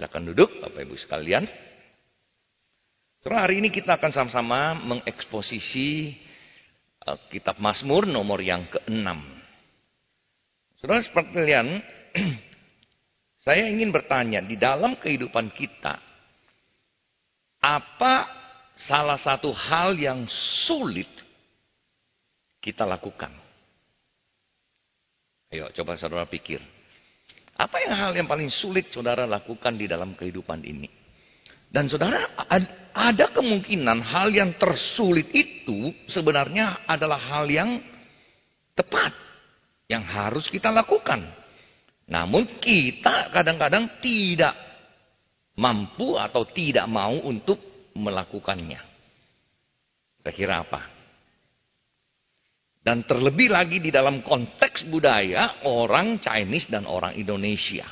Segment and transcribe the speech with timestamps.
[0.00, 1.44] Silakan duduk Bapak Ibu sekalian.
[3.20, 6.16] Setelah hari ini kita akan sama-sama mengeksposisi
[7.04, 9.04] uh, kitab Mazmur nomor yang ke-6.
[10.80, 11.84] Saudara seperti kalian,
[13.44, 16.00] saya ingin bertanya di dalam kehidupan kita,
[17.60, 18.24] apa
[18.80, 20.24] salah satu hal yang
[20.64, 21.12] sulit
[22.64, 23.36] kita lakukan?
[25.52, 26.79] Ayo coba saudara pikir.
[27.60, 30.88] Apa yang hal yang paling sulit saudara lakukan di dalam kehidupan ini?
[31.68, 32.32] Dan saudara,
[32.96, 37.84] ada kemungkinan hal yang tersulit itu sebenarnya adalah hal yang
[38.72, 39.12] tepat.
[39.92, 41.20] Yang harus kita lakukan.
[42.08, 44.56] Namun kita kadang-kadang tidak
[45.60, 47.60] mampu atau tidak mau untuk
[47.92, 48.80] melakukannya.
[50.24, 50.99] Kira-kira apa?
[52.80, 57.84] Dan terlebih lagi di dalam konteks budaya orang Chinese dan orang Indonesia.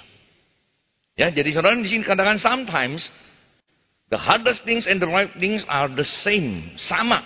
[1.12, 3.12] Ya, jadi saudara di sini katakan sometimes
[4.09, 7.20] the hardest things and the right things are the same, sama.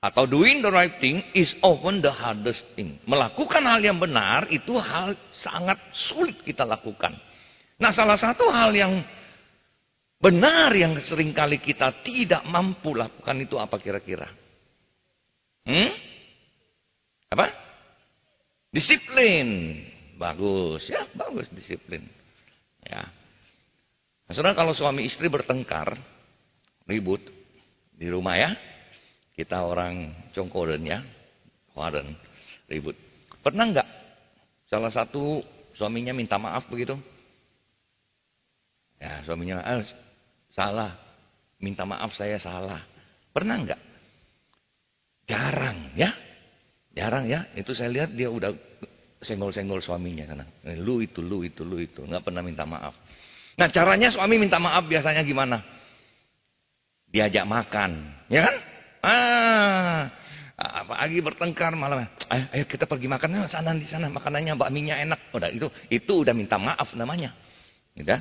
[0.00, 2.98] Atau doing the right thing is often the hardest thing.
[3.04, 7.14] Melakukan hal yang benar itu hal sangat sulit kita lakukan.
[7.76, 9.04] Nah, salah satu hal yang
[10.18, 14.26] benar yang sering kali kita tidak mampu lakukan itu apa kira-kira?
[15.68, 16.09] Hmm?
[17.30, 17.46] Apa?
[18.74, 19.78] Disiplin.
[20.18, 20.90] Bagus.
[20.90, 22.04] Ya, bagus disiplin.
[22.84, 23.06] Ya.
[24.26, 25.94] Nah, saudara kalau suami istri bertengkar,
[26.86, 27.22] ribut
[27.94, 28.50] di rumah ya.
[29.34, 31.00] Kita orang Congkoden ya.
[32.68, 32.94] Ribut.
[33.40, 33.88] Pernah enggak
[34.68, 35.40] salah satu
[35.72, 36.92] suaminya minta maaf begitu?
[39.00, 39.80] Ya, suaminya, ah,
[40.52, 40.92] salah.
[41.56, 42.84] Minta maaf saya salah.
[43.32, 43.80] Pernah enggak?
[45.24, 46.12] Jarang ya.
[46.90, 48.50] Jarang ya, itu saya lihat dia udah
[49.22, 50.44] senggol-senggol suaminya sana.
[50.66, 52.96] Eh, lu itu, lu itu, lu itu, nggak pernah minta maaf.
[53.60, 55.62] Nah caranya suami minta maaf biasanya gimana?
[57.10, 57.90] Diajak makan,
[58.30, 58.56] ya kan?
[59.00, 60.00] Ah,
[60.60, 62.04] apa lagi bertengkar malam.
[62.28, 65.32] Ayo, ayo kita pergi makan sana di sana makanannya bakminya enak.
[65.32, 67.32] Udah itu itu udah minta maaf namanya.
[67.96, 68.12] Gitu.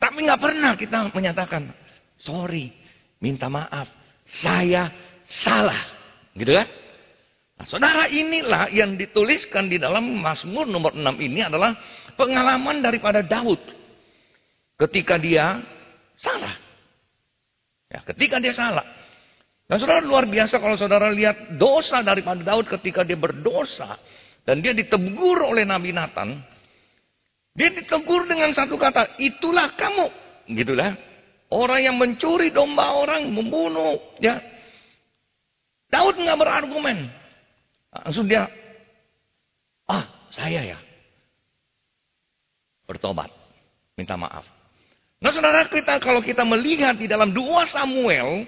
[0.00, 1.72] Tapi nggak pernah kita menyatakan
[2.20, 2.72] sorry,
[3.20, 3.88] minta maaf,
[4.28, 4.92] saya
[5.24, 5.80] salah.
[6.36, 6.68] Gitu kan?
[7.60, 11.76] Nah, saudara inilah yang dituliskan di dalam Mazmur nomor 6 ini adalah
[12.16, 13.60] pengalaman daripada Daud.
[14.80, 15.60] Ketika dia
[16.16, 16.56] salah.
[17.92, 18.80] Ya, ketika dia salah.
[19.68, 24.00] Dan saudara luar biasa kalau saudara lihat dosa daripada Daud ketika dia berdosa.
[24.40, 26.40] Dan dia ditegur oleh Nabi Nathan.
[27.52, 30.08] Dia ditegur dengan satu kata, itulah kamu.
[30.48, 30.96] Gitulah.
[31.52, 34.00] Orang yang mencuri domba orang, membunuh.
[34.16, 34.40] Ya.
[35.92, 37.19] Daud nggak berargumen.
[37.90, 38.46] Langsung dia,
[39.90, 40.78] ah saya ya.
[42.86, 43.30] Bertobat.
[43.98, 44.46] Minta maaf.
[45.20, 48.46] Nah saudara kita kalau kita melihat di dalam dua Samuel.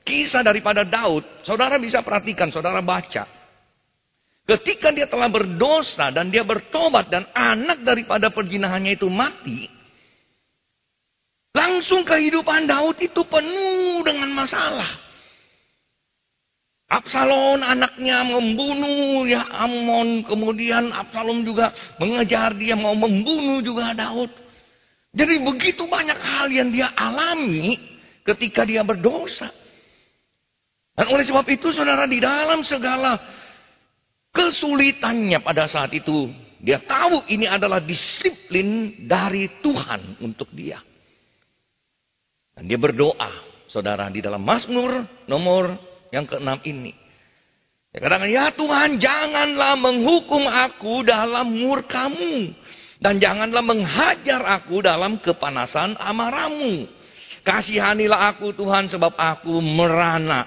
[0.00, 1.44] Kisah daripada Daud.
[1.44, 3.28] Saudara bisa perhatikan, saudara baca.
[4.48, 9.68] Ketika dia telah berdosa dan dia bertobat dan anak daripada perjinahannya itu mati.
[11.54, 15.09] Langsung kehidupan Daud itu penuh dengan masalah.
[16.90, 20.26] Absalom anaknya membunuh ya Amon.
[20.26, 21.70] Kemudian Absalom juga
[22.02, 24.34] mengejar dia mau membunuh juga Daud.
[25.14, 27.78] Jadi begitu banyak hal yang dia alami
[28.26, 29.54] ketika dia berdosa.
[30.98, 33.22] Dan oleh sebab itu saudara di dalam segala
[34.34, 36.26] kesulitannya pada saat itu.
[36.60, 40.82] Dia tahu ini adalah disiplin dari Tuhan untuk dia.
[42.52, 46.94] Dan dia berdoa saudara di dalam Mazmur nomor yang keenam ini.
[47.90, 52.54] Ya, kadang ya Tuhan janganlah menghukum aku dalam murkamu.
[53.00, 56.84] Dan janganlah menghajar aku dalam kepanasan amarahmu.
[57.40, 60.44] Kasihanilah aku Tuhan sebab aku merana.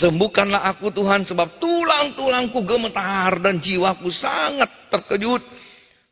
[0.00, 5.44] Sembuhkanlah aku Tuhan sebab tulang-tulangku gemetar dan jiwaku sangat terkejut.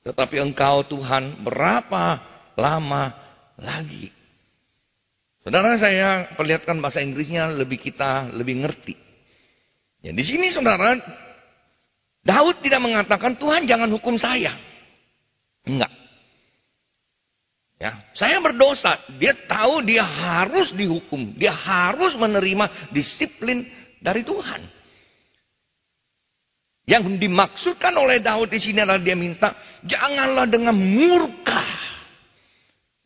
[0.05, 2.21] Tetapi engkau Tuhan berapa
[2.53, 3.17] lama
[3.57, 4.18] lagi?
[5.49, 8.93] Saudara saya perlihatkan bahasa Inggrisnya lebih kita lebih ngerti.
[10.05, 11.01] Ya, di sini saudara,
[12.21, 14.53] Daud tidak mengatakan Tuhan jangan hukum saya.
[15.65, 15.89] Enggak.
[17.81, 23.65] Ya, saya berdosa, dia tahu dia harus dihukum, dia harus menerima disiplin
[24.05, 24.69] dari Tuhan.
[26.85, 31.65] Yang dimaksudkan oleh Daud di sini adalah dia minta janganlah dengan murka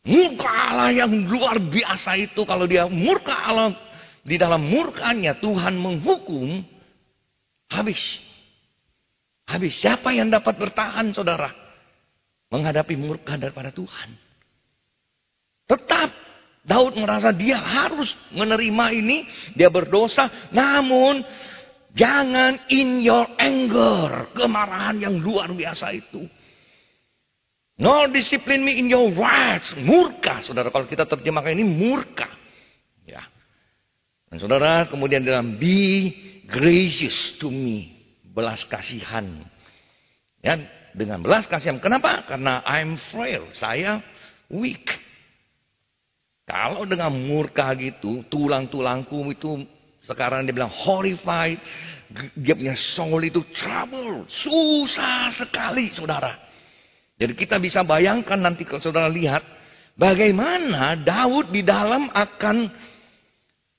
[0.03, 3.71] Murka Allah yang luar biasa itu kalau dia murka Allah
[4.23, 6.59] di dalam murkanya Tuhan menghukum
[7.71, 8.19] habis.
[9.43, 11.51] Habis siapa yang dapat bertahan saudara
[12.51, 14.15] menghadapi murka daripada Tuhan?
[15.67, 16.11] Tetap
[16.63, 21.23] Daud merasa dia harus menerima ini, dia berdosa, namun
[21.91, 26.23] jangan in your anger, kemarahan yang luar biasa itu.
[27.73, 30.69] No discipline me in your words, murka, saudara.
[30.69, 32.29] Kalau kita terjemahkan ini murka,
[33.01, 33.25] ya.
[34.29, 36.13] Dan saudara kemudian dalam be
[36.45, 37.97] gracious to me,
[38.29, 39.25] belas kasihan.
[40.45, 40.61] Ya,
[40.93, 41.81] dengan belas kasihan.
[41.81, 42.29] Kenapa?
[42.29, 44.05] Karena I'm frail, saya
[44.53, 44.93] weak.
[46.43, 49.65] Kalau dengan murka gitu, tulang-tulangku itu
[50.05, 51.57] sekarang dia bilang horrified.
[52.37, 54.27] Dia punya soul itu trouble.
[54.29, 56.42] Susah sekali saudara.
[57.23, 59.39] Jadi kita bisa bayangkan nanti kalau saudara lihat.
[59.95, 62.67] Bagaimana Daud di dalam akan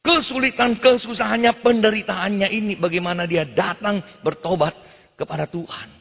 [0.01, 2.81] kesulitan, kesusahannya, penderitaannya ini.
[2.81, 4.73] Bagaimana dia datang bertobat
[5.21, 5.93] kepada Tuhan.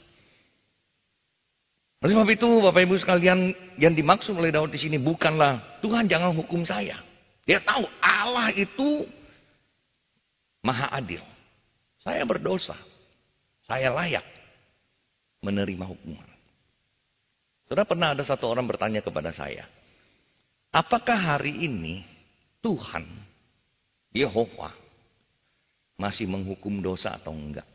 [2.00, 6.32] Oleh sebab itu Bapak Ibu sekalian yang dimaksud oleh Daud di sini bukanlah Tuhan jangan
[6.32, 7.04] hukum saya.
[7.44, 9.04] Dia tahu Allah itu
[10.64, 11.20] maha adil.
[12.00, 12.80] Saya berdosa.
[13.68, 14.24] Saya layak
[15.44, 16.33] menerima hukuman.
[17.74, 19.66] Sudah pernah ada satu orang bertanya kepada saya.
[20.70, 22.06] Apakah hari ini
[22.62, 23.02] Tuhan,
[24.14, 24.70] Yehova,
[25.98, 27.66] masih menghukum dosa atau enggak?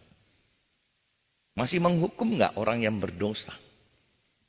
[1.59, 3.50] Masih menghukum enggak orang yang berdosa?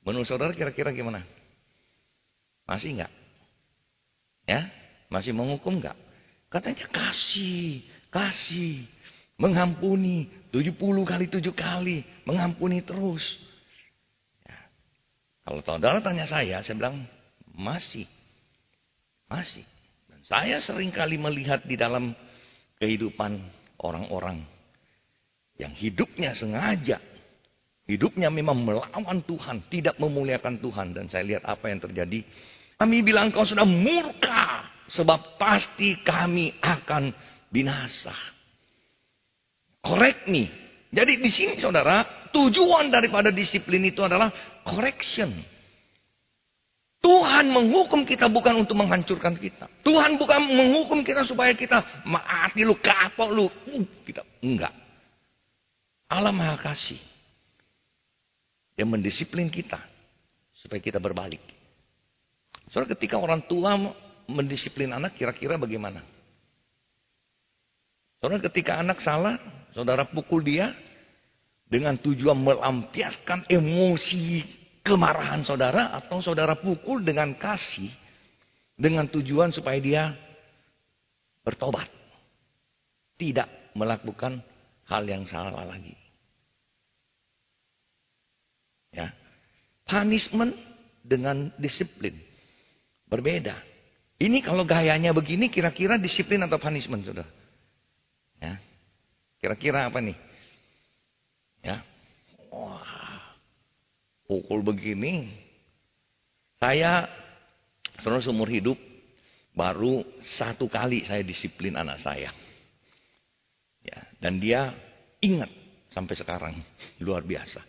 [0.05, 1.25] Menurut saudara kira-kira gimana?
[2.69, 3.13] Masih enggak?
[4.45, 4.69] Ya?
[5.09, 5.97] Masih menghukum enggak?
[6.53, 7.81] Katanya kasih,
[8.13, 8.85] kasih,
[9.41, 10.77] mengampuni 70
[11.09, 13.48] kali 7 kali, mengampuni terus.
[15.49, 17.09] Kalau saudara tanya saya, saya bilang
[17.57, 18.05] masih.
[19.25, 19.65] Masih.
[20.05, 22.13] Dan saya sering kali melihat di dalam
[22.77, 23.41] kehidupan
[23.81, 24.45] orang-orang
[25.57, 27.01] yang hidupnya sengaja
[27.89, 30.93] Hidupnya memang melawan Tuhan, tidak memuliakan Tuhan.
[30.93, 32.21] Dan saya lihat apa yang terjadi.
[32.77, 37.09] Kami bilang kau sudah murka, sebab pasti kami akan
[37.49, 38.13] binasa.
[39.81, 40.45] Correct me.
[40.93, 44.29] Jadi di sini saudara, tujuan daripada disiplin itu adalah
[44.65, 45.29] correction.
[46.99, 49.71] Tuhan menghukum kita bukan untuk menghancurkan kita.
[49.87, 53.47] Tuhan bukan menghukum kita supaya kita mati lu kapok lu.
[53.47, 54.75] Uh, kita enggak.
[56.11, 56.99] Allah Maha Kasih
[58.75, 59.79] yang mendisiplin kita
[60.51, 61.39] supaya kita berbalik.
[62.67, 63.79] Soalnya ketika orang tua
[64.27, 66.03] mendisiplin anak kira-kira bagaimana?
[68.19, 69.39] Soalnya ketika anak salah,
[69.71, 70.75] saudara pukul dia
[71.69, 74.41] dengan tujuan melampiaskan emosi
[74.81, 77.93] kemarahan saudara atau saudara pukul dengan kasih
[78.73, 80.03] dengan tujuan supaya dia
[81.45, 81.87] bertobat.
[83.19, 84.39] Tidak melakukan
[84.87, 85.93] hal yang salah lagi.
[88.95, 89.13] Ya.
[89.85, 90.55] Punishment
[91.05, 92.15] dengan disiplin.
[93.05, 93.59] Berbeda.
[94.19, 97.27] Ini kalau gayanya begini kira-kira disiplin atau punishment sudah.
[98.39, 98.55] Ya.
[99.43, 100.15] Kira-kira apa nih?
[101.59, 101.83] Ya.
[102.51, 103.35] Wah.
[104.29, 105.25] Pukul begini.
[106.61, 107.09] Saya
[107.97, 108.77] selama seumur hidup
[109.57, 110.05] baru
[110.37, 112.29] satu kali saya disiplin anak saya.
[113.81, 114.69] Ya, dan dia
[115.17, 115.49] ingat
[115.89, 116.53] sampai sekarang
[117.03, 117.65] luar biasa.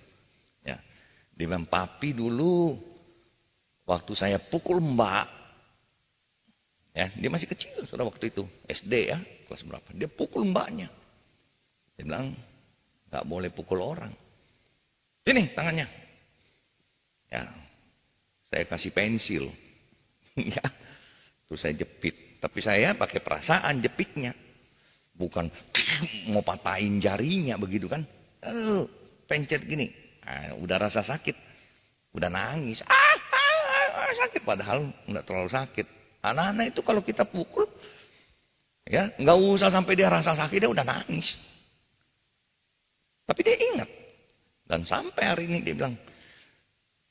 [1.40, 2.76] Dia bilang, papi dulu
[3.88, 5.24] waktu saya pukul mbak.
[6.92, 8.44] Ya, dia masih kecil sudah waktu itu.
[8.68, 9.16] SD ya,
[9.48, 9.88] kelas berapa.
[9.96, 10.92] Dia pukul mbaknya.
[11.96, 12.36] Dia bilang,
[13.08, 14.12] nggak boleh pukul orang.
[15.24, 15.88] Sini tangannya.
[17.30, 17.46] Ya,
[18.50, 19.44] saya kasih pensil.
[20.54, 20.64] ya,
[21.46, 22.42] terus saya jepit.
[22.42, 24.34] Tapi saya pakai perasaan jepitnya.
[25.14, 25.46] Bukan
[26.34, 28.02] mau patahin jarinya begitu kan.
[28.42, 28.82] Uh,
[29.30, 29.94] pencet gini.
[30.26, 31.36] Nah, udah rasa sakit.
[32.10, 32.82] Udah nangis.
[32.82, 34.42] Ah, ah, ah, sakit.
[34.42, 35.86] Padahal nggak terlalu sakit.
[36.26, 37.70] Anak-anak itu kalau kita pukul.
[38.90, 40.58] ya nggak usah sampai dia rasa sakit.
[40.58, 41.38] Dia udah nangis.
[43.28, 43.90] Tapi dia ingat.
[44.66, 45.94] Dan sampai hari ini dia bilang.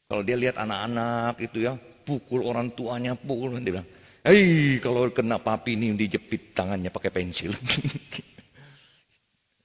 [0.10, 1.78] Kalau dia lihat anak-anak itu ya.
[2.02, 3.14] Pukul orang tuanya.
[3.14, 3.62] Pukul.
[3.62, 3.88] Dia bilang.
[4.26, 7.54] Hei kalau kena papi ini dijepit tangannya pakai pensil.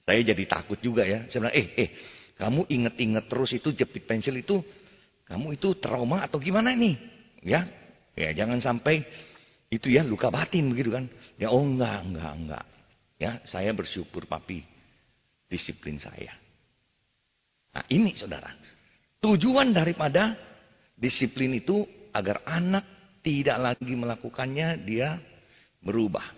[0.05, 1.25] Saya jadi takut juga ya.
[1.33, 1.91] Saya bilang, eh, eh,
[2.37, 4.61] kamu inget-inget terus itu jepit pensil itu,
[5.25, 6.93] kamu itu trauma atau gimana nih?
[7.41, 7.65] Ya,
[8.13, 9.01] ya jangan sampai
[9.73, 11.09] itu ya luka batin begitu kan?
[11.41, 12.65] Ya oh enggak, enggak, enggak.
[13.17, 14.61] Ya, saya bersyukur papi
[15.49, 16.37] disiplin saya.
[17.75, 18.53] Nah ini saudara,
[19.25, 20.37] tujuan daripada
[21.00, 22.85] disiplin itu agar anak
[23.25, 25.16] tidak lagi melakukannya, dia
[25.81, 26.28] berubah.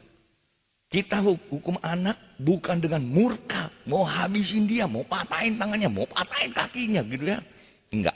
[0.87, 3.75] Kita hukum anak bukan dengan murka.
[3.91, 7.43] Mau habisin dia, mau patahin tangannya, mau patahin kakinya gitu ya.
[7.91, 8.15] Enggak.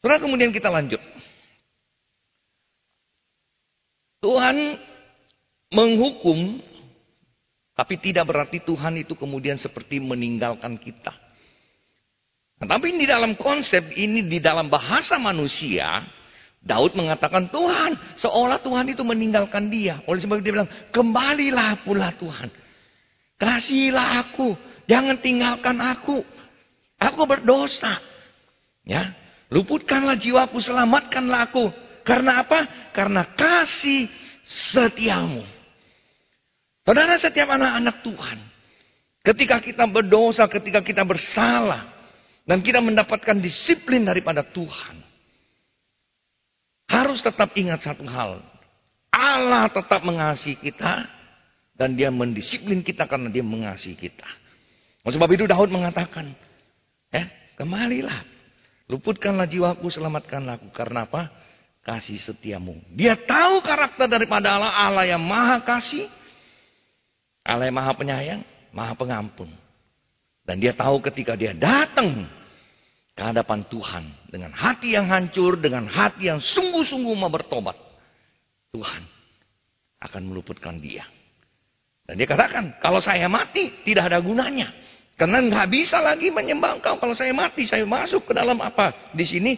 [0.00, 1.00] Setelah kemudian kita lanjut.
[4.24, 4.80] Tuhan
[5.68, 6.64] menghukum,
[7.76, 11.12] tapi tidak berarti Tuhan itu kemudian seperti meninggalkan kita.
[12.64, 16.00] Nah, tapi di dalam konsep ini, di dalam bahasa manusia,
[16.64, 20.00] Daud mengatakan Tuhan, seolah Tuhan itu meninggalkan dia.
[20.08, 22.48] Oleh sebab itu dia bilang, kembalilah pula Tuhan.
[23.36, 24.56] Kasihilah aku,
[24.88, 26.24] jangan tinggalkan aku.
[26.96, 28.00] Aku berdosa.
[28.80, 29.12] Ya,
[29.52, 31.68] luputkanlah jiwaku, selamatkanlah aku.
[32.00, 32.64] Karena apa?
[32.96, 34.08] Karena kasih
[34.48, 35.44] setiamu.
[36.80, 38.38] Saudara setiap anak-anak Tuhan.
[39.20, 41.93] Ketika kita berdosa, ketika kita bersalah.
[42.44, 45.00] Dan kita mendapatkan disiplin daripada Tuhan.
[46.84, 48.44] Harus tetap ingat satu hal.
[49.08, 51.08] Allah tetap mengasihi kita.
[51.74, 54.28] Dan dia mendisiplin kita karena dia mengasihi kita.
[55.02, 56.36] Oleh sebab itu Daud mengatakan.
[57.10, 58.22] Ya, kembalilah.
[58.86, 60.68] Luputkanlah jiwaku, selamatkanlah aku.
[60.70, 61.32] Karena apa?
[61.80, 62.76] Kasih setiamu.
[62.92, 64.72] Dia tahu karakter daripada Allah.
[64.72, 66.06] Allah yang maha kasih.
[67.44, 68.40] Allah yang maha penyayang,
[68.72, 69.52] maha pengampun.
[70.44, 72.28] Dan dia tahu ketika dia datang
[73.16, 77.76] ke hadapan Tuhan dengan hati yang hancur, dengan hati yang sungguh-sungguh mau bertobat,
[78.76, 79.02] Tuhan
[80.04, 81.08] akan meluputkan dia.
[82.04, 84.68] Dan dia katakan, kalau saya mati tidak ada gunanya.
[85.14, 87.00] Karena nggak bisa lagi menyembah engkau.
[87.00, 89.14] Kalau saya mati, saya masuk ke dalam apa?
[89.16, 89.56] Di sini,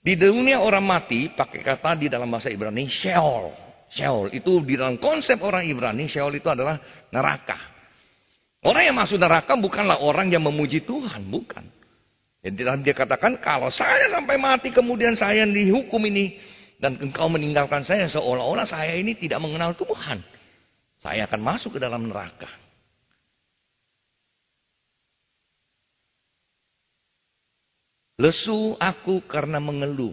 [0.00, 3.52] di dunia orang mati, pakai kata di dalam bahasa Ibrani, Sheol.
[3.90, 6.80] Sheol itu di dalam konsep orang Ibrani, Sheol itu adalah
[7.12, 7.75] neraka.
[8.66, 11.62] Orang yang masuk neraka bukanlah orang yang memuji Tuhan, bukan.
[12.42, 16.34] Jadi dia katakan, kalau saya sampai mati kemudian saya dihukum ini.
[16.76, 20.20] Dan engkau meninggalkan saya seolah-olah saya ini tidak mengenal Tuhan.
[21.00, 22.50] Saya akan masuk ke dalam neraka.
[28.18, 30.12] Lesu aku karena mengeluh.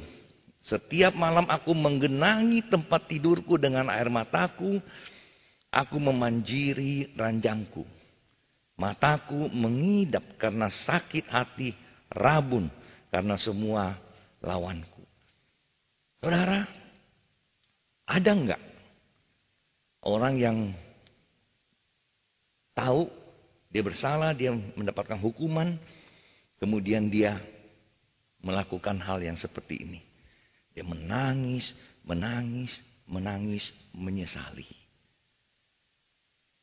[0.62, 4.78] Setiap malam aku menggenangi tempat tidurku dengan air mataku.
[5.74, 8.03] Aku memanjiri ranjangku.
[8.74, 11.78] Mataku mengidap karena sakit hati
[12.10, 12.70] rabun
[13.14, 13.98] karena semua
[14.42, 15.06] lawanku.
[16.24, 16.66] Saudara,
[18.10, 18.62] ada enggak
[20.04, 20.58] orang yang
[22.74, 23.08] tahu
[23.74, 25.82] dia bersalah, dia mendapatkan hukuman,
[26.62, 27.42] kemudian dia
[28.44, 30.02] melakukan hal yang seperti ini.
[30.78, 31.74] Dia menangis,
[32.06, 32.78] menangis,
[33.10, 34.83] menangis, menyesali.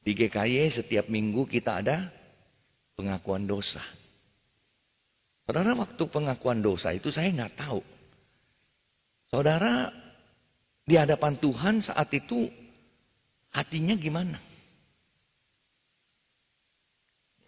[0.00, 2.08] Di GKY setiap minggu kita ada
[2.96, 3.84] pengakuan dosa.
[5.44, 7.82] Saudara waktu pengakuan dosa itu saya nggak tahu.
[9.28, 9.92] Saudara
[10.86, 12.48] di hadapan Tuhan saat itu
[13.52, 14.38] hatinya gimana?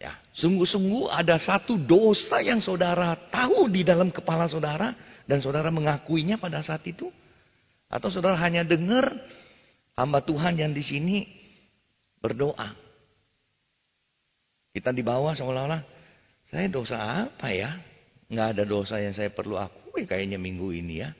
[0.03, 4.91] Ya, sungguh-sungguh ada satu dosa yang saudara tahu di dalam kepala saudara
[5.23, 7.07] dan saudara mengakuinya pada saat itu?
[7.87, 9.15] Atau saudara hanya dengar
[9.95, 11.42] hamba Tuhan yang di sini
[12.23, 12.71] berdoa?
[14.71, 15.83] Kita di bawah seolah-olah
[16.47, 17.75] saya dosa apa ya?
[18.31, 21.11] nggak ada dosa yang saya perlu akui kayaknya minggu ini ya.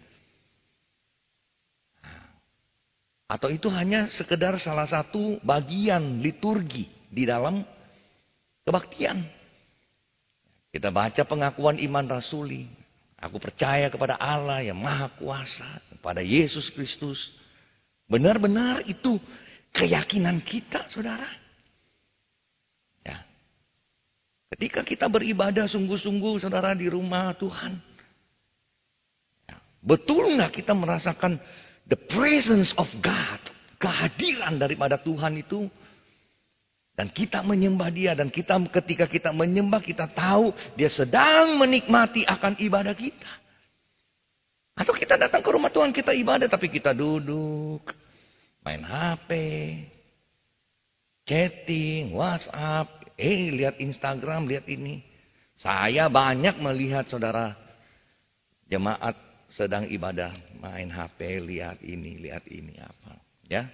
[3.30, 7.66] Atau itu hanya sekedar salah satu bagian liturgi di dalam
[8.62, 9.26] kebaktian.
[10.74, 12.66] Kita baca pengakuan iman rasuli.
[13.18, 15.66] Aku percaya kepada Allah yang maha kuasa.
[15.94, 17.32] Kepada Yesus Kristus.
[18.10, 19.22] Benar-benar itu
[19.74, 21.44] keyakinan kita saudara.
[24.54, 27.74] Ketika kita beribadah sungguh-sungguh saudara di rumah Tuhan.
[29.50, 31.42] Ya, betul nggak kita merasakan
[31.90, 33.42] the presence of God.
[33.82, 35.66] Kehadiran daripada Tuhan itu.
[36.94, 38.14] Dan kita menyembah dia.
[38.14, 43.32] Dan kita ketika kita menyembah kita tahu dia sedang menikmati akan ibadah kita.
[44.78, 47.90] Atau kita datang ke rumah Tuhan kita ibadah tapi kita duduk.
[48.64, 49.32] Main HP.
[51.24, 55.06] Chatting, WhatsApp, Eh, lihat Instagram, lihat ini.
[55.62, 57.54] Saya banyak melihat saudara
[58.66, 59.14] jemaat
[59.54, 63.22] sedang ibadah, main HP, lihat ini, lihat ini apa.
[63.46, 63.70] Ya,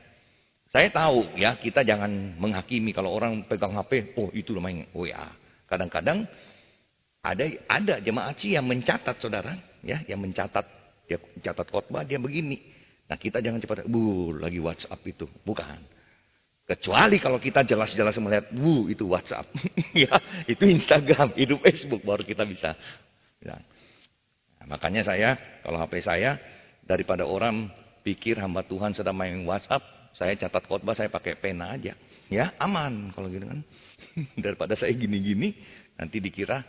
[0.76, 5.32] saya tahu ya kita jangan menghakimi kalau orang pegang HP, oh itu main WA.
[5.72, 6.28] Kadang-kadang
[7.24, 10.68] ada ada jemaat sih yang mencatat saudara, ya, yang mencatat
[11.08, 12.60] dia catat khotbah dia begini.
[13.10, 15.82] Nah kita jangan cepat, bu lagi WhatsApp itu, bukan.
[16.70, 19.50] Kecuali kalau kita jelas-jelas melihat, wuh itu WhatsApp,
[20.06, 20.14] ya
[20.46, 22.78] itu Instagram, itu Facebook baru kita bisa.
[23.42, 23.58] Ya.
[24.62, 25.34] Nah, makanya saya,
[25.66, 26.38] kalau HP saya,
[26.86, 27.74] daripada orang
[28.06, 29.82] pikir hamba Tuhan sedang main WhatsApp,
[30.14, 31.98] saya catat khotbah, saya pakai pena aja.
[32.30, 33.66] Ya aman kalau gitu kan.
[34.46, 35.58] daripada saya gini-gini,
[35.98, 36.62] nanti dikira.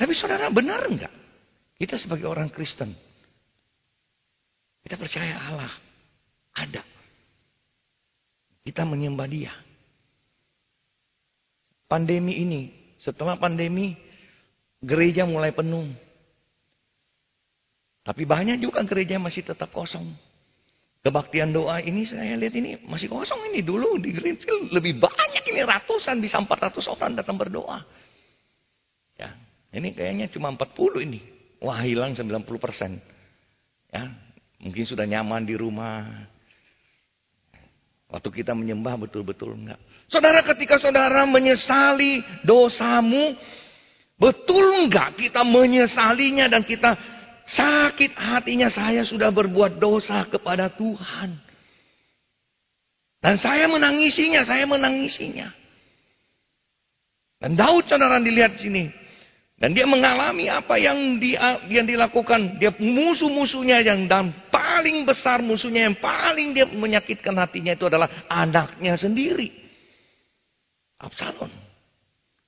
[0.00, 1.12] Tapi saudara benar enggak?
[1.76, 2.96] Kita sebagai orang Kristen,
[4.84, 5.72] kita percaya Allah
[6.52, 6.84] ada.
[8.64, 9.52] Kita menyembah dia.
[11.88, 12.62] Pandemi ini,
[13.00, 13.96] setelah pandemi,
[14.84, 15.88] gereja mulai penuh.
[18.04, 20.12] Tapi banyak juga gereja masih tetap kosong.
[21.04, 25.60] Kebaktian doa ini saya lihat ini masih kosong ini dulu di Greenfield lebih banyak ini
[25.60, 27.84] ratusan bisa 400 orang datang berdoa.
[29.20, 29.36] Ya,
[29.76, 31.20] ini kayaknya cuma 40 ini.
[31.60, 33.00] Wah, hilang 90 persen.
[33.92, 34.08] Ya,
[34.64, 36.08] mungkin sudah nyaman di rumah.
[38.08, 39.80] Waktu kita menyembah betul-betul enggak.
[40.08, 43.36] Saudara ketika saudara menyesali dosamu,
[44.16, 46.96] betul enggak kita menyesalinya dan kita
[47.44, 51.36] sakit hatinya saya sudah berbuat dosa kepada Tuhan.
[53.24, 55.48] Dan saya menangisinya, saya menangisinya.
[57.40, 58.92] Dan Daud saudara dilihat sini.
[59.56, 62.60] Dan dia mengalami apa yang dia, yang dilakukan.
[62.60, 68.94] Dia musuh-musuhnya yang dan paling besar musuhnya yang paling dia menyakitkan hatinya itu adalah anaknya
[68.94, 69.50] sendiri.
[71.02, 71.50] Absalom.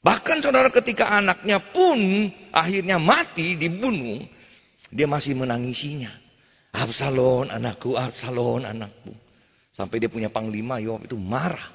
[0.07, 4.23] Bahkan saudara ketika anaknya pun akhirnya mati dibunuh.
[4.95, 6.15] Dia masih menangisinya.
[6.71, 9.11] Absalom anakku, Absalom anakku.
[9.75, 11.75] Sampai dia punya panglima Yoab itu marah.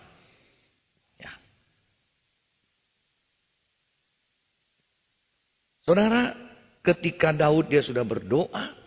[5.81, 6.37] Saudara,
[6.85, 8.80] ketika Daud dia sudah berdoa,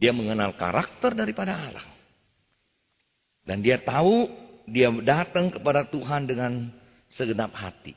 [0.00, 1.86] dia mengenal karakter daripada Allah.
[3.44, 4.32] Dan dia tahu
[4.64, 6.72] dia datang kepada Tuhan dengan
[7.12, 7.92] segenap hati.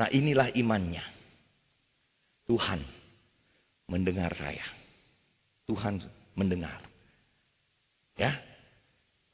[0.00, 1.04] Nah inilah imannya.
[2.48, 2.80] Tuhan
[3.92, 4.64] mendengar saya.
[5.68, 6.00] Tuhan
[6.32, 6.80] mendengar.
[8.16, 8.40] Ya.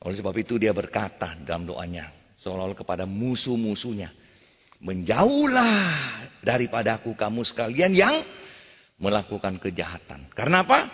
[0.03, 2.11] Oleh sebab itu dia berkata dalam doanya.
[2.43, 4.11] Seolah-olah kepada musuh-musuhnya.
[4.83, 8.27] Menjauhlah daripadaku kamu sekalian yang
[8.99, 10.27] melakukan kejahatan.
[10.35, 10.91] Karena apa?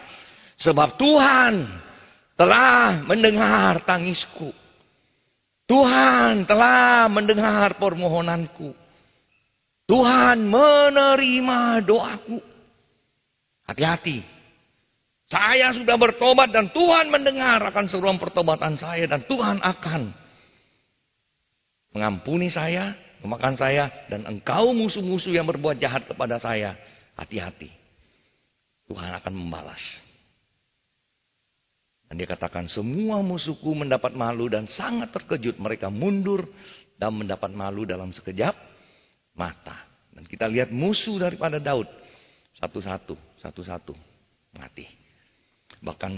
[0.58, 1.66] Sebab Tuhan
[2.34, 4.50] telah mendengar tangisku.
[5.68, 8.74] Tuhan telah mendengar permohonanku.
[9.86, 12.38] Tuhan menerima doaku.
[13.68, 14.24] Hati-hati.
[15.28, 20.08] Saya sudah bertobat dan Tuhan mendengar akan seruan pertobatan saya dan Tuhan akan
[21.92, 26.78] mengampuni saya memakan saya dan engkau musuh-musuh yang berbuat jahat kepada saya,
[27.18, 27.70] hati-hati.
[28.88, 30.07] Tuhan akan membalas.
[32.08, 35.60] Dan dia katakan semua musuhku mendapat malu dan sangat terkejut.
[35.60, 36.48] Mereka mundur
[36.96, 38.56] dan mendapat malu dalam sekejap
[39.36, 39.84] mata.
[40.10, 41.86] Dan kita lihat musuh daripada Daud.
[42.56, 43.94] Satu-satu, satu-satu
[44.56, 44.88] mati.
[45.84, 46.12] Bahkan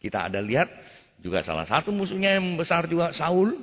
[0.00, 0.66] kita ada lihat
[1.20, 3.54] juga salah satu musuhnya yang besar juga Saul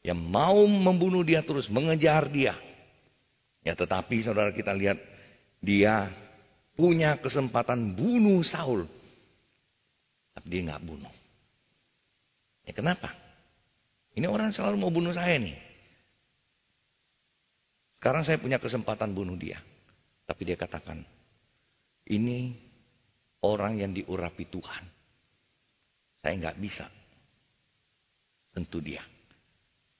[0.00, 2.56] yang mau membunuh dia terus, mengejar dia.
[3.60, 4.96] Ya tetapi saudara kita lihat,
[5.60, 6.08] dia
[6.72, 8.88] punya kesempatan bunuh Saul.
[10.40, 11.14] Tapi dia nggak bunuh.
[12.64, 13.12] Ya kenapa?
[14.16, 15.52] Ini orang selalu mau bunuh saya nih.
[18.00, 19.60] Sekarang saya punya kesempatan bunuh dia.
[20.24, 21.04] Tapi dia katakan,
[22.08, 22.56] ini
[23.44, 24.84] orang yang diurapi Tuhan.
[26.24, 26.88] Saya nggak bisa.
[28.56, 29.04] Tentu dia.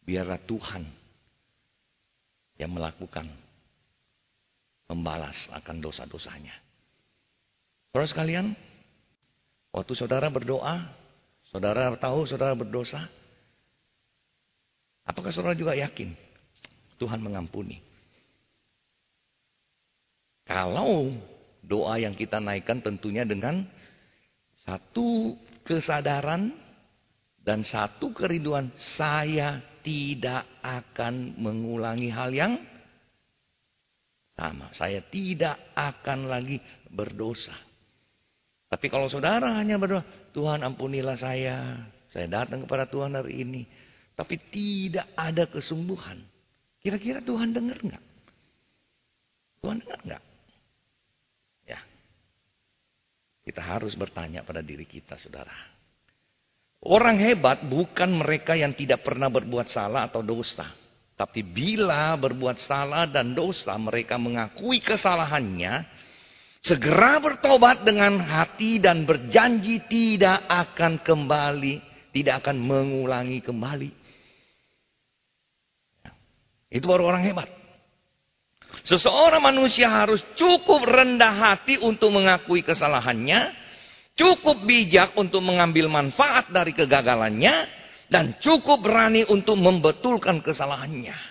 [0.00, 0.88] Biarlah Tuhan
[2.57, 3.29] yang melakukan
[4.88, 6.57] membalas akan dosa-dosanya.
[7.92, 8.57] Saudara sekalian,
[9.70, 10.87] waktu saudara berdoa,
[11.50, 13.06] saudara tahu saudara berdosa,
[15.06, 16.14] apakah saudara juga yakin
[16.98, 17.83] Tuhan mengampuni?
[20.46, 21.14] Kalau
[21.62, 23.62] doa yang kita naikkan tentunya dengan
[24.66, 26.50] satu kesadaran
[27.40, 32.59] dan satu kerinduan saya tidak akan mengulangi hal yang
[34.37, 34.72] sama.
[34.76, 37.69] Saya tidak akan lagi berdosa.
[38.70, 41.74] Tapi kalau saudara hanya berdoa, Tuhan ampunilah saya.
[42.14, 43.62] Saya datang kepada Tuhan hari ini.
[44.14, 46.22] Tapi tidak ada kesembuhan.
[46.78, 48.04] Kira-kira Tuhan dengar nggak?
[49.61, 50.22] Tuhan dengar nggak?
[51.66, 51.80] Ya.
[53.42, 55.52] Kita harus bertanya pada diri kita, saudara.
[56.80, 60.72] Orang hebat bukan mereka yang tidak pernah berbuat salah atau dosa.
[61.12, 65.85] Tapi bila berbuat salah dan dosa, mereka mengakui kesalahannya,
[66.61, 71.81] segera bertobat dengan hati dan berjanji tidak akan kembali,
[72.12, 73.90] tidak akan mengulangi kembali.
[76.70, 77.51] Itu baru orang hebat.
[78.87, 83.51] Seseorang manusia harus cukup rendah hati untuk mengakui kesalahannya,
[84.14, 87.66] cukup bijak untuk mengambil manfaat dari kegagalannya,
[88.11, 91.30] dan cukup berani untuk membetulkan kesalahannya.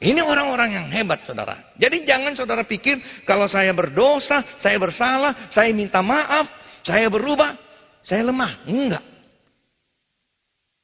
[0.00, 1.76] Ini orang-orang yang hebat, saudara.
[1.76, 6.48] Jadi jangan saudara pikir kalau saya berdosa, saya bersalah, saya minta maaf,
[6.80, 7.52] saya berubah,
[8.00, 8.64] saya lemah.
[8.64, 9.04] Enggak.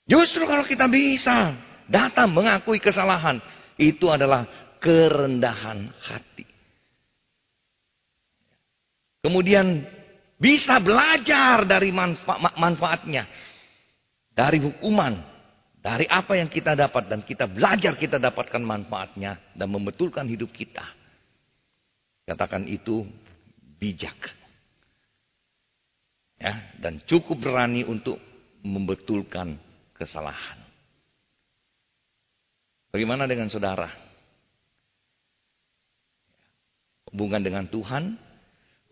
[0.05, 1.57] Justru kalau kita bisa
[1.89, 3.41] datang mengakui kesalahan,
[3.81, 4.45] itu adalah
[4.85, 6.45] kerendahan hati.
[9.25, 9.83] Kemudian
[10.37, 13.25] bisa belajar dari manfa manfaatnya.
[14.37, 15.36] Dari hukuman.
[15.87, 17.07] Dari apa yang kita dapat.
[17.07, 19.39] Dan kita belajar kita dapatkan manfaatnya.
[19.55, 20.83] Dan membetulkan hidup kita.
[22.27, 23.07] Katakan itu
[23.79, 24.19] bijak.
[26.43, 28.19] Ya, dan cukup berani untuk
[28.67, 29.57] membetulkan
[29.95, 30.59] kesalahan.
[32.91, 33.89] Bagaimana dengan saudara?
[37.09, 38.19] Hubungan dengan Tuhan,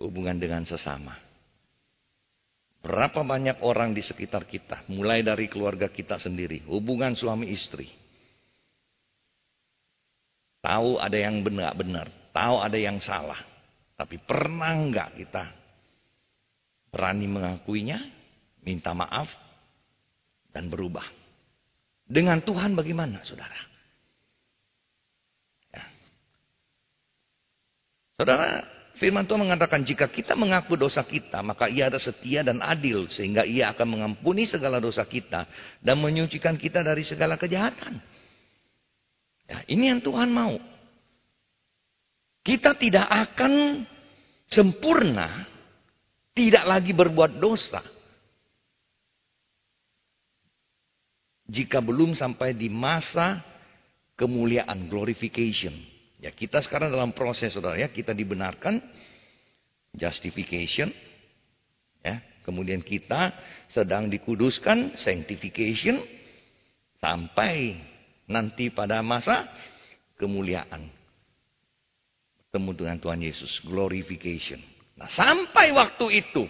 [0.01, 1.19] hubungan dengan sesama.
[2.85, 7.89] Berapa banyak orang di sekitar kita, mulai dari keluarga kita sendiri, hubungan suami istri.
[10.61, 13.41] Tahu ada yang benar-benar, tahu ada yang salah.
[13.97, 15.45] Tapi pernah enggak kita
[16.93, 18.05] berani mengakuinya,
[18.61, 19.33] minta maaf,
[20.53, 21.09] dan berubah.
[22.05, 23.61] Dengan Tuhan bagaimana saudara?
[25.73, 25.85] Ya.
[28.21, 28.61] Saudara,
[29.01, 33.07] firman Tuhan mengatakan jika kita mengaku dosa kita, maka ia ada setia dan adil.
[33.11, 35.47] Sehingga ia akan mengampuni segala dosa kita
[35.81, 38.01] dan menyucikan kita dari segala kejahatan.
[39.45, 40.57] Ya, ini yang Tuhan mau.
[42.45, 43.85] Kita tidak akan
[44.49, 45.49] sempurna,
[46.37, 47.95] tidak lagi berbuat dosa.
[51.55, 53.45] jika belum sampai di masa
[54.17, 55.94] kemuliaan, glorification.
[56.25, 58.81] Ya, kita sekarang dalam proses saudara ya, kita dibenarkan
[59.93, 60.89] justification.
[62.01, 63.37] Ya, kemudian kita
[63.69, 66.01] sedang dikuduskan sanctification
[66.97, 67.77] sampai
[68.25, 69.53] nanti pada masa
[70.17, 70.89] kemuliaan.
[72.49, 74.65] Bertemu dengan Tuhan Yesus, glorification.
[74.97, 76.49] Nah, sampai waktu itu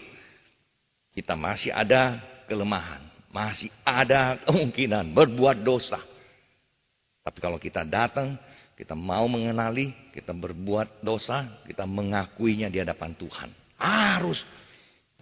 [1.18, 5.98] kita masih ada kelemahan masih ada kemungkinan berbuat dosa.
[7.26, 8.38] Tapi kalau kita datang,
[8.74, 13.50] kita mau mengenali, kita berbuat dosa, kita mengakuinya di hadapan Tuhan.
[13.78, 14.42] Harus,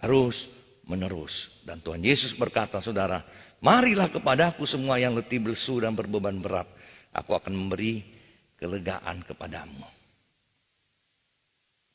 [0.01, 0.35] harus
[0.89, 1.53] menerus.
[1.61, 3.21] Dan Tuhan Yesus berkata, saudara,
[3.61, 6.65] marilah kepadaku semua yang letih bersu dan berbeban berat.
[7.13, 8.01] Aku akan memberi
[8.57, 9.85] kelegaan kepadamu.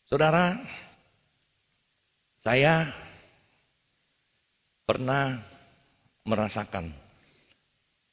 [0.07, 0.57] Saudara,
[2.41, 2.89] saya
[4.89, 5.43] pernah
[6.25, 6.95] merasakan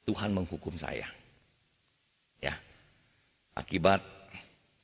[0.04, 1.15] Tuhan menghukum saya.
[3.56, 4.04] Akibat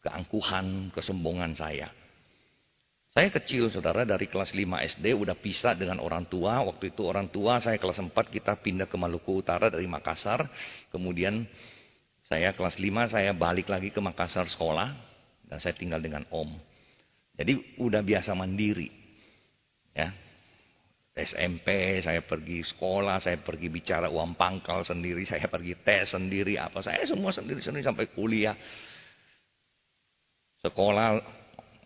[0.01, 1.93] keangkuhan, kesombongan saya.
[3.13, 6.65] Saya kecil saudara dari kelas 5 SD udah pisah dengan orang tua.
[6.65, 10.49] Waktu itu orang tua saya kelas 4 kita pindah ke Maluku Utara dari Makassar.
[10.89, 11.45] Kemudian
[12.25, 14.97] saya kelas 5 saya balik lagi ke Makassar sekolah.
[15.45, 16.49] Dan saya tinggal dengan om.
[17.37, 18.89] Jadi udah biasa mandiri.
[19.93, 20.17] Ya,
[21.13, 26.81] SMP, saya pergi sekolah, saya pergi bicara uang pangkal sendiri, saya pergi tes sendiri, apa
[26.81, 28.57] saya semua sendiri-sendiri sampai kuliah.
[30.65, 31.21] Sekolah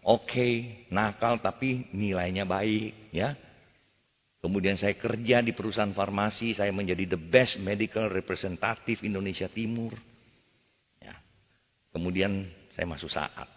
[0.06, 3.34] oke, okay, nakal tapi nilainya baik, ya.
[4.38, 9.90] Kemudian saya kerja di perusahaan farmasi, saya menjadi the best medical representative Indonesia Timur.
[11.02, 11.18] Ya.
[11.90, 12.46] Kemudian
[12.78, 13.48] saya masuk saat.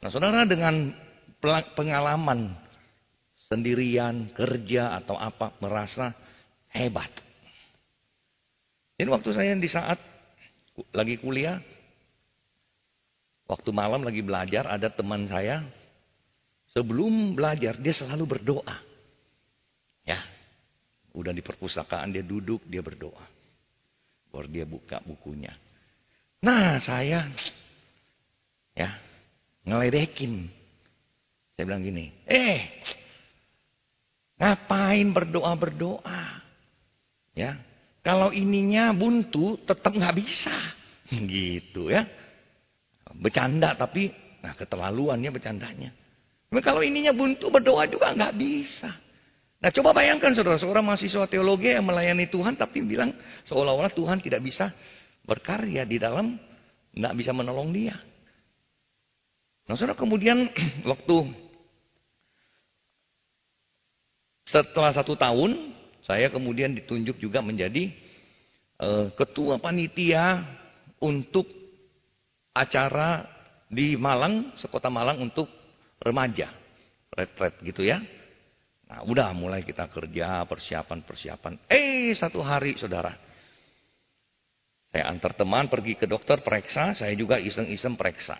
[0.00, 0.88] Nah saudara dengan
[1.76, 2.63] pengalaman
[3.48, 6.12] sendirian, kerja atau apa, merasa
[6.72, 7.10] hebat.
[8.94, 9.98] Jadi waktu saya di saat
[10.94, 11.58] lagi kuliah,
[13.50, 15.66] waktu malam lagi belajar, ada teman saya,
[16.70, 18.76] sebelum belajar dia selalu berdoa.
[20.04, 20.20] Ya,
[21.14, 23.24] udah di perpustakaan dia duduk, dia berdoa.
[24.30, 25.54] Baru dia buka bukunya.
[26.42, 27.30] Nah saya,
[28.74, 28.90] ya,
[29.64, 30.50] ngeledekin.
[31.54, 32.66] Saya bilang gini, eh
[34.44, 36.44] Ngapain berdoa-berdoa?
[37.32, 37.56] Ya.
[38.04, 40.52] Kalau ininya buntu tetap nggak bisa.
[41.08, 42.04] Gitu ya.
[43.16, 44.12] Bercanda tapi
[44.44, 45.96] nah keterlaluannya bercandanya.
[46.52, 48.92] Tapi kalau ininya buntu berdoa juga nggak bisa.
[49.64, 53.16] Nah coba bayangkan saudara, seorang mahasiswa teologi yang melayani Tuhan tapi bilang
[53.48, 54.68] seolah-olah Tuhan tidak bisa
[55.24, 56.36] berkarya di dalam,
[56.92, 57.96] nggak bisa menolong dia.
[59.64, 60.52] Nah saudara kemudian
[60.92, 61.32] waktu
[64.44, 65.72] setelah satu tahun,
[66.04, 67.88] saya kemudian ditunjuk juga menjadi
[68.76, 70.44] uh, ketua panitia
[71.00, 71.48] untuk
[72.52, 73.24] acara
[73.72, 75.48] di Malang, sekota Malang untuk
[75.98, 76.52] remaja.
[77.14, 78.04] Retret gitu ya.
[78.90, 81.64] Nah udah mulai kita kerja, persiapan-persiapan.
[81.70, 83.16] Eh satu hari saudara.
[84.94, 88.38] Saya antar teman pergi ke dokter periksa, saya juga iseng-iseng periksa.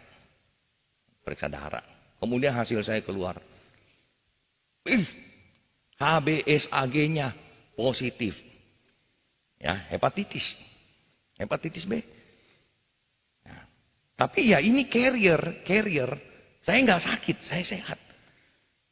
[1.27, 1.83] Periksa darah.
[2.23, 3.43] Kemudian hasil saya keluar.
[4.87, 5.03] Ih,
[5.99, 7.35] HBSAG-nya
[7.79, 8.35] positif.
[9.59, 10.59] Ya, hepatitis.
[11.39, 12.03] Hepatitis B.
[13.47, 13.65] Nah,
[14.15, 16.11] tapi ya ini carrier, carrier.
[16.65, 17.99] Saya nggak sakit, saya sehat.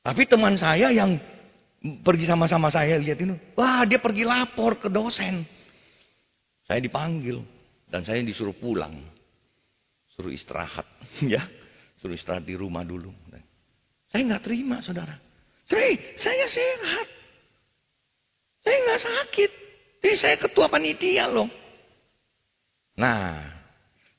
[0.03, 1.17] Tapi teman saya yang
[2.03, 5.47] pergi sama-sama saya lihat ini, wah dia pergi lapor ke dosen.
[6.67, 7.43] Saya dipanggil
[7.91, 8.99] dan saya disuruh pulang.
[10.13, 10.85] Suruh istirahat,
[11.33, 11.43] ya.
[12.03, 13.15] Suruh istirahat di rumah dulu.
[14.13, 15.32] Saya nggak terima, saudara.
[15.73, 17.07] Saya, saya sehat.
[18.61, 19.51] Saya nggak sakit.
[20.05, 21.49] Ini saya ketua panitia loh.
[23.01, 23.41] Nah,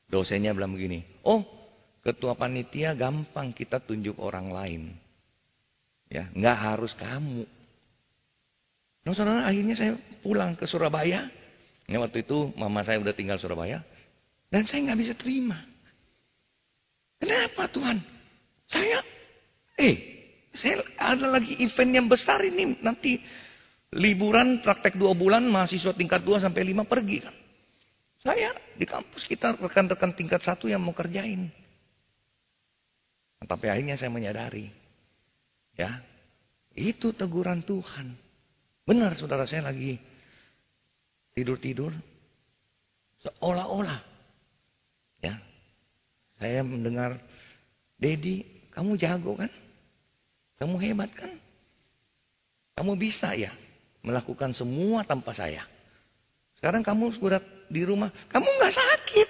[0.09, 1.05] dosennya bilang begini.
[1.21, 1.45] Oh,
[2.01, 4.83] ketua panitia gampang kita tunjuk orang lain.
[6.09, 7.45] Ya, nggak harus kamu.
[9.05, 9.93] Nah, saudara, akhirnya saya
[10.25, 11.29] pulang ke Surabaya.
[11.85, 13.85] Ya, waktu itu mama saya udah tinggal Surabaya.
[14.49, 15.61] Dan saya nggak bisa terima.
[17.21, 18.01] Kenapa Tuhan?
[18.67, 19.05] Saya,
[19.77, 20.12] eh,
[20.53, 22.77] saya ada lagi event yang besar ini.
[22.81, 23.17] Nanti
[23.93, 27.35] liburan praktek dua bulan, mahasiswa tingkat dua sampai lima pergi kan.
[28.23, 31.51] Saya di kampus kita rekan-rekan tingkat satu yang mau kerjain.
[33.43, 34.71] Tapi akhirnya saya menyadari.
[35.75, 35.99] Ya,
[36.77, 38.15] itu teguran Tuhan.
[38.87, 39.99] Benar saudara saya lagi
[41.33, 41.91] tidur-tidur.
[43.25, 43.99] Seolah-olah.
[45.23, 45.39] Ya.
[46.37, 47.19] Saya mendengar,
[47.95, 48.43] Dedi,
[48.75, 49.51] kamu jago kan?
[50.61, 51.33] Kamu hebat kan?
[52.73, 53.53] Kamu bisa ya
[54.03, 55.63] melakukan semua tanpa saya.
[56.59, 59.29] Sekarang kamu sudah di rumah, kamu nggak sakit.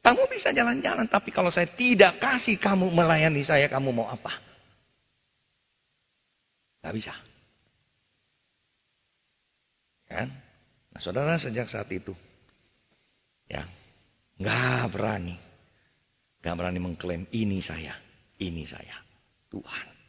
[0.00, 4.32] Kamu bisa jalan-jalan, tapi kalau saya tidak kasih kamu melayani saya, kamu mau apa?
[6.80, 7.12] Gak bisa.
[10.08, 10.32] Kan?
[10.90, 12.16] Nah saudara sejak saat itu,
[13.46, 13.62] ya
[14.40, 15.36] nggak berani,
[16.40, 17.94] nggak berani mengklaim ini saya,
[18.40, 18.96] ini saya,
[19.52, 19.99] Tuhan.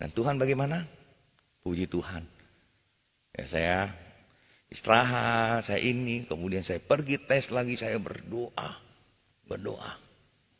[0.00, 0.88] Dan Tuhan bagaimana?
[1.60, 2.24] Puji Tuhan.
[3.36, 3.78] Ya saya
[4.72, 8.80] istirahat, saya ini, kemudian saya pergi tes lagi, saya berdoa,
[9.44, 9.98] berdoa,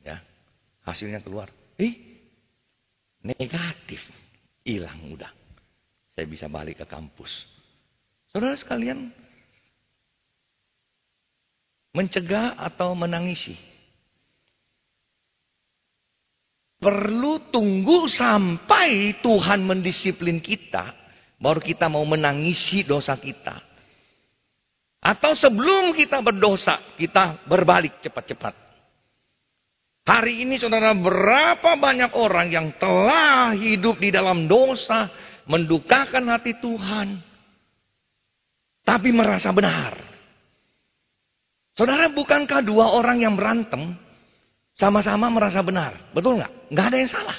[0.03, 0.19] ya
[0.85, 1.49] hasilnya keluar,
[1.79, 1.95] eh
[3.23, 4.03] negatif,
[4.67, 5.31] hilang udah,
[6.13, 7.47] saya bisa balik ke kampus.
[8.35, 9.15] Saudara sekalian,
[11.95, 13.70] mencegah atau menangisi.
[16.81, 20.97] Perlu tunggu sampai Tuhan mendisiplin kita,
[21.37, 23.61] baru kita mau menangisi dosa kita.
[25.05, 28.57] Atau sebelum kita berdosa, kita berbalik cepat-cepat.
[30.09, 35.13] Hari ini saudara berapa banyak orang yang telah hidup di dalam dosa,
[35.45, 37.21] mendukakan hati Tuhan
[38.91, 39.95] tapi merasa benar.
[41.79, 43.95] Saudara, bukankah dua orang yang berantem
[44.79, 46.13] sama-sama merasa benar?
[46.13, 46.53] Betul nggak?
[46.71, 47.39] Nggak ada yang salah.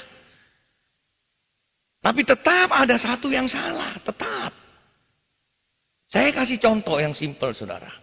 [2.02, 4.50] Tapi tetap ada satu yang salah, tetap.
[6.10, 8.02] Saya kasih contoh yang simpel, saudara.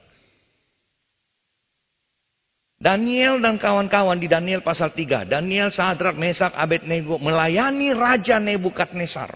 [2.80, 5.28] Daniel dan kawan-kawan di Daniel pasal 3.
[5.28, 9.36] Daniel, Sadrak, Mesak, Abednego melayani Raja Nebukadnesar.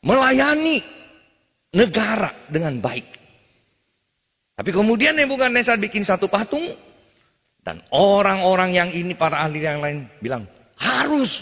[0.00, 0.80] Melayani
[1.76, 3.04] negara dengan baik.
[4.56, 6.64] Tapi kemudian Nebukadnezar bikin satu patung
[7.64, 10.44] dan orang-orang yang ini para ahli yang lain bilang,
[10.76, 11.40] "Harus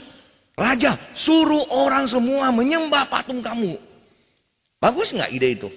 [0.54, 3.74] raja suruh orang semua menyembah patung kamu."
[4.78, 5.68] Bagus nggak ide itu?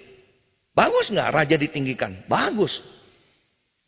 [0.78, 2.26] Bagus nggak raja ditinggikan?
[2.30, 2.82] Bagus.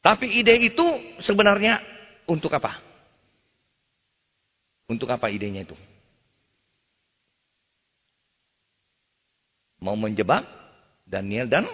[0.01, 0.85] Tapi ide itu
[1.21, 1.81] sebenarnya
[2.25, 2.81] untuk apa?
[4.87, 5.75] Untuk apa idenya itu?
[9.83, 10.47] Mau menjebak
[11.03, 11.67] Daniel dan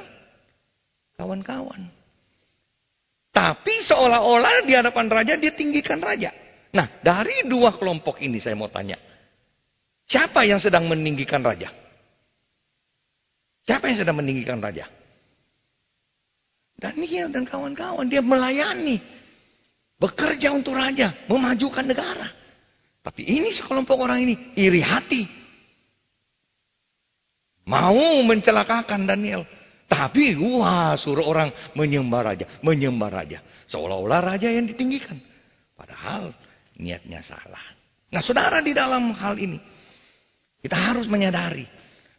[1.15, 2.02] kawan-kawan.
[3.33, 6.29] Tapi seolah-olah di hadapan raja dia tinggikan raja.
[6.69, 9.01] Nah, dari dua kelompok ini saya mau tanya.
[10.05, 11.73] Siapa yang sedang meninggikan raja?
[13.65, 14.85] Siapa yang sedang meninggikan raja?
[16.77, 19.01] Daniel dan kawan-kawan dia melayani.
[19.97, 22.29] Bekerja untuk raja, memajukan negara.
[23.01, 25.25] Tapi ini sekelompok orang ini iri hati.
[27.65, 29.47] Mau mencelakakan Daniel.
[29.93, 32.45] Tapi wah suruh orang menyembah raja.
[32.65, 33.39] Menyembah raja.
[33.69, 35.21] Seolah-olah raja yang ditinggikan.
[35.77, 36.33] Padahal
[36.81, 37.61] niatnya salah.
[38.09, 39.61] Nah saudara di dalam hal ini.
[40.65, 41.69] Kita harus menyadari.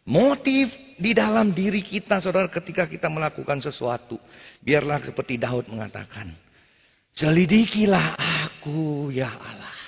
[0.07, 4.15] Motif di dalam diri kita saudara ketika kita melakukan sesuatu.
[4.63, 6.31] Biarlah seperti Daud mengatakan.
[7.11, 9.79] Selidikilah aku ya Allah.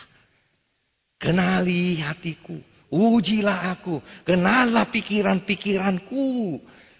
[1.15, 2.59] Kenali hatiku.
[2.87, 6.55] Ujilah aku, kenallah pikiran-pikiranku.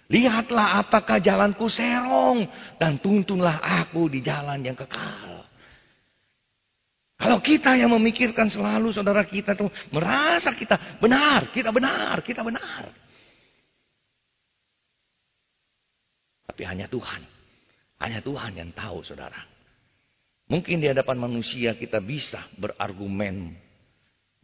[0.08, 2.48] Lihatlah apakah jalanku serong
[2.80, 5.44] dan tuntunlah aku di jalan yang kekal.
[7.18, 12.88] Kalau kita yang memikirkan selalu saudara kita tuh merasa kita benar, kita benar, kita benar.
[16.48, 17.22] Tapi hanya Tuhan.
[17.98, 19.44] Hanya Tuhan yang tahu saudara.
[20.48, 23.67] Mungkin di hadapan manusia kita bisa berargumen.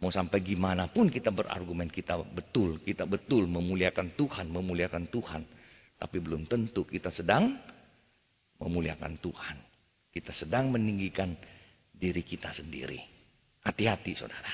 [0.03, 2.83] Mau sampai gimana pun kita berargumen kita betul.
[2.83, 5.43] Kita betul memuliakan Tuhan, memuliakan Tuhan.
[5.95, 7.55] Tapi belum tentu kita sedang
[8.59, 9.57] memuliakan Tuhan.
[10.11, 11.35] Kita sedang meninggikan
[11.95, 12.99] diri kita sendiri.
[13.65, 14.53] Hati-hati saudara.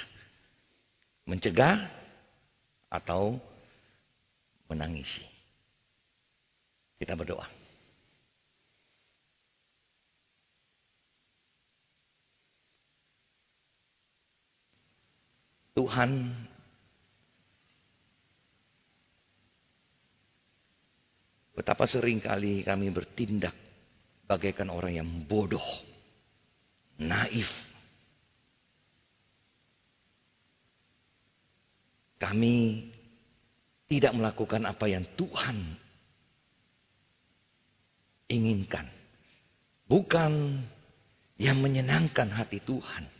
[1.26, 1.88] Mencegah
[2.92, 3.37] atau
[4.70, 5.24] menangisi.
[7.00, 7.60] Kita berdoa.
[15.81, 16.12] Tuhan
[21.61, 23.53] Betapa sering kali kami bertindak
[24.25, 25.61] bagaikan orang yang bodoh,
[27.05, 27.53] naif.
[32.16, 32.88] Kami
[33.85, 35.77] tidak melakukan apa yang Tuhan
[38.33, 38.88] inginkan.
[39.85, 40.64] Bukan
[41.37, 43.19] yang menyenangkan hati Tuhan.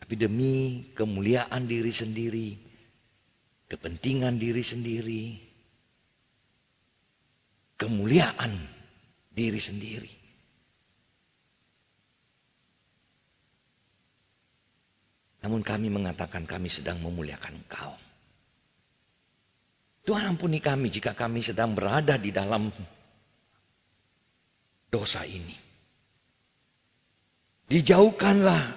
[0.00, 2.48] Tapi demi kemuliaan diri sendiri,
[3.68, 5.24] kepentingan diri sendiri,
[7.76, 8.64] kemuliaan
[9.30, 10.12] diri sendiri.
[15.40, 17.96] Namun kami mengatakan kami sedang memuliakan Engkau.
[20.04, 22.68] Tuhan ampuni kami jika kami sedang berada di dalam
[24.92, 25.56] dosa ini.
[27.70, 28.74] Dijauhkanlah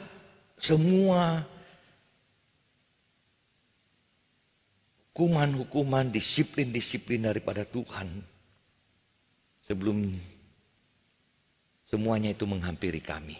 [0.63, 1.43] semua
[5.13, 8.23] hukuman-hukuman, disiplin-disiplin daripada Tuhan
[9.63, 10.11] Sebelum
[11.87, 13.39] semuanya itu menghampiri kami.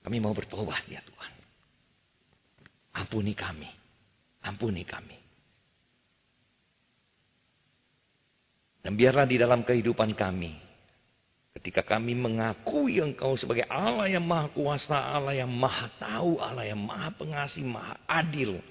[0.00, 1.32] Kami mau bertobat ya Tuhan.
[2.96, 3.68] Ampuni kami.
[4.46, 5.18] Ampuni kami.
[8.80, 10.65] Dan biarlah di dalam kehidupan kami.
[11.66, 16.78] Ketika kami mengakui engkau sebagai Allah yang maha kuasa, Allah yang maha tahu, Allah yang
[16.78, 18.62] maha pengasih, maha adil.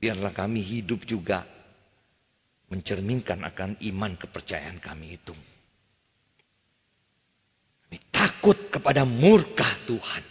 [0.00, 1.44] Biarlah kami hidup juga
[2.72, 5.36] mencerminkan akan iman kepercayaan kami itu.
[7.84, 10.24] Kami takut kepada murka Tuhan.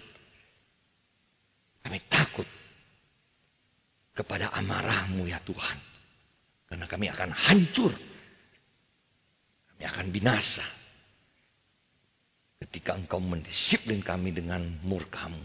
[1.85, 2.49] Kami takut
[4.17, 5.77] kepada amarahmu ya Tuhan.
[6.65, 7.93] Karena kami akan hancur.
[9.69, 10.78] Kami akan binasa.
[12.59, 15.39] Ketika engkau mendisiplin kami dengan murkamu.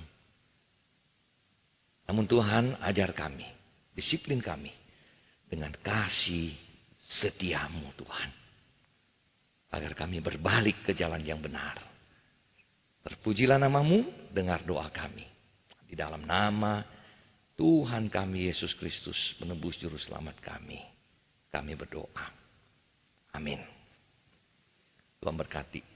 [2.10, 3.46] Namun Tuhan ajar kami.
[3.94, 4.74] Disiplin kami.
[5.46, 6.50] Dengan kasih
[6.98, 8.30] setiamu Tuhan.
[9.70, 11.78] Agar kami berbalik ke jalan yang benar.
[13.06, 14.02] Terpujilah namamu,
[14.34, 15.26] dengar doa kami.
[15.86, 16.82] Di dalam nama
[17.54, 20.82] Tuhan kami Yesus Kristus menebus juru selamat kami.
[21.54, 22.26] Kami berdoa.
[23.30, 23.62] Amin.
[25.22, 25.93] Tuhan berkati.